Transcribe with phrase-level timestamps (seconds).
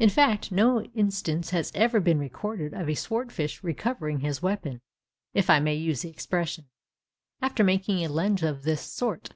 [0.00, 4.80] In fact, no instance has ever been recorded of a sword fish recovering his weapon
[5.34, 6.64] (if I may use the expression)
[7.40, 9.34] after making a lunge of this sort.